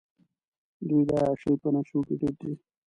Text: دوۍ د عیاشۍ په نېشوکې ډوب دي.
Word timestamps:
دوۍ 0.87 1.01
د 1.09 1.11
عیاشۍ 1.17 1.51
په 1.61 1.67
نېشوکې 1.73 2.13
ډوب 2.19 2.35
دي. 2.41 2.53